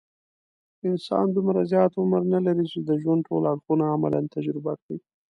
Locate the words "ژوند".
3.01-3.21